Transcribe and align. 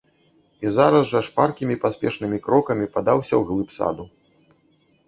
І 0.67 0.69
зараз 0.77 1.03
жа 1.11 1.21
шпаркімі 1.27 1.75
паспешнымі 1.83 2.41
крокамі 2.49 2.91
падаўся 2.97 3.33
ў 3.41 3.53
глыб 3.53 3.69
саду. 3.79 4.09